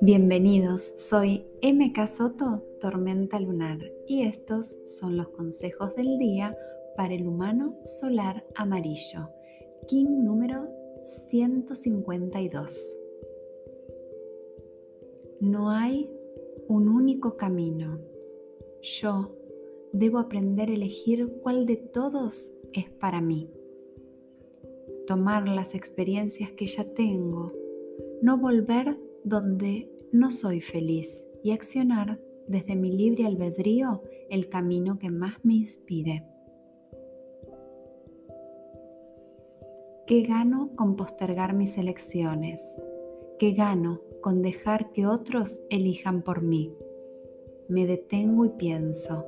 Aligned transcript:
Bienvenidos, 0.00 0.94
soy 0.96 1.44
MK 1.62 2.06
Soto, 2.06 2.62
Tormenta 2.80 3.40
Lunar, 3.40 3.78
y 4.06 4.22
estos 4.22 4.78
son 4.84 5.16
los 5.16 5.28
consejos 5.28 5.94
del 5.96 6.18
día 6.18 6.56
para 6.96 7.14
el 7.14 7.26
humano 7.26 7.78
solar 7.84 8.44
amarillo, 8.54 9.30
King 9.88 10.24
número 10.24 10.68
152. 11.02 12.98
No 15.40 15.70
hay 15.70 16.10
un 16.68 16.88
único 16.88 17.36
camino. 17.36 18.00
Yo 18.80 19.36
debo 19.92 20.18
aprender 20.18 20.68
a 20.68 20.74
elegir 20.74 21.40
cuál 21.42 21.66
de 21.66 21.76
todos 21.76 22.52
es 22.72 22.90
para 22.90 23.20
mí. 23.20 23.50
Tomar 25.12 25.46
las 25.46 25.74
experiencias 25.74 26.52
que 26.52 26.66
ya 26.66 26.84
tengo, 26.84 27.52
no 28.22 28.38
volver 28.38 28.98
donde 29.24 29.90
no 30.10 30.30
soy 30.30 30.62
feliz 30.62 31.26
y 31.42 31.50
accionar 31.50 32.18
desde 32.48 32.76
mi 32.76 32.90
libre 32.90 33.26
albedrío 33.26 34.04
el 34.30 34.48
camino 34.48 34.98
que 34.98 35.10
más 35.10 35.34
me 35.42 35.52
inspire. 35.52 36.24
¿Qué 40.06 40.22
gano 40.22 40.70
con 40.76 40.96
postergar 40.96 41.52
mis 41.52 41.76
elecciones? 41.76 42.80
¿Qué 43.38 43.52
gano 43.52 44.00
con 44.22 44.40
dejar 44.40 44.92
que 44.92 45.06
otros 45.06 45.60
elijan 45.68 46.22
por 46.22 46.40
mí? 46.40 46.74
Me 47.68 47.86
detengo 47.86 48.46
y 48.46 48.48
pienso 48.48 49.26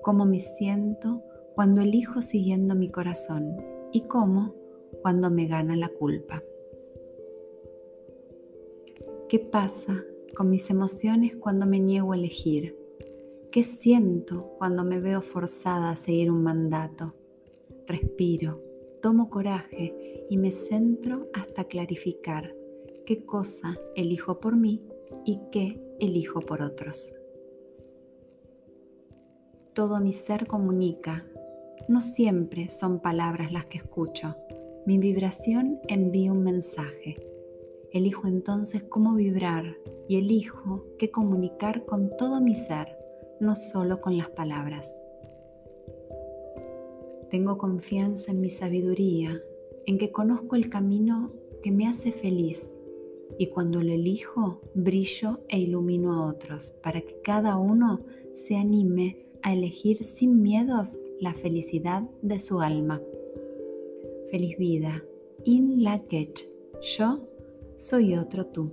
cómo 0.00 0.24
me 0.24 0.40
siento 0.40 1.22
cuando 1.54 1.82
elijo 1.82 2.22
siguiendo 2.22 2.74
mi 2.74 2.88
corazón 2.88 3.58
y 3.92 4.04
cómo 4.04 4.59
cuando 5.02 5.30
me 5.30 5.46
gana 5.46 5.76
la 5.76 5.88
culpa. 5.88 6.42
¿Qué 9.28 9.38
pasa 9.38 10.04
con 10.34 10.50
mis 10.50 10.70
emociones 10.70 11.36
cuando 11.36 11.66
me 11.66 11.78
niego 11.78 12.12
a 12.12 12.16
elegir? 12.16 12.76
¿Qué 13.50 13.64
siento 13.64 14.54
cuando 14.58 14.84
me 14.84 15.00
veo 15.00 15.22
forzada 15.22 15.90
a 15.90 15.96
seguir 15.96 16.30
un 16.30 16.42
mandato? 16.42 17.14
Respiro, 17.86 18.62
tomo 19.00 19.30
coraje 19.30 20.26
y 20.28 20.36
me 20.36 20.52
centro 20.52 21.28
hasta 21.32 21.64
clarificar 21.64 22.54
qué 23.06 23.24
cosa 23.24 23.76
elijo 23.96 24.38
por 24.38 24.56
mí 24.56 24.82
y 25.24 25.38
qué 25.50 25.80
elijo 25.98 26.40
por 26.40 26.62
otros. 26.62 27.14
Todo 29.74 30.00
mi 30.00 30.12
ser 30.12 30.46
comunica, 30.46 31.24
no 31.88 32.00
siempre 32.00 32.68
son 32.68 33.00
palabras 33.00 33.52
las 33.52 33.66
que 33.66 33.78
escucho, 33.78 34.36
mi 34.86 34.98
vibración 34.98 35.80
envía 35.88 36.32
un 36.32 36.42
mensaje 36.42 37.30
Elijo 37.92 38.28
entonces 38.28 38.84
cómo 38.84 39.16
vibrar 39.16 39.76
y 40.06 40.16
elijo 40.16 40.84
qué 40.96 41.10
comunicar 41.10 41.86
con 41.86 42.16
todo 42.16 42.40
mi 42.40 42.54
ser, 42.54 42.96
no 43.40 43.56
solo 43.56 44.00
con 44.00 44.16
las 44.16 44.30
palabras. 44.30 45.02
Tengo 47.30 47.58
confianza 47.58 48.30
en 48.30 48.40
mi 48.40 48.50
sabiduría, 48.50 49.40
en 49.86 49.98
que 49.98 50.12
conozco 50.12 50.54
el 50.54 50.70
camino 50.70 51.32
que 51.64 51.72
me 51.72 51.88
hace 51.88 52.12
feliz 52.12 52.78
y 53.38 53.48
cuando 53.48 53.82
lo 53.82 53.92
elijo 53.92 54.60
brillo 54.74 55.40
e 55.48 55.58
ilumino 55.58 56.14
a 56.14 56.28
otros 56.28 56.70
para 56.82 57.00
que 57.00 57.20
cada 57.22 57.56
uno 57.56 58.04
se 58.34 58.56
anime 58.56 59.26
a 59.42 59.52
elegir 59.52 60.04
sin 60.04 60.42
miedos 60.42 60.96
la 61.18 61.34
felicidad 61.34 62.08
de 62.22 62.38
su 62.38 62.60
alma. 62.60 63.00
Feliz 64.30 64.56
vida. 64.58 65.02
In 65.44 65.82
la 65.82 66.00
Yo 66.82 67.26
soy 67.76 68.14
otro 68.16 68.46
tú. 68.46 68.70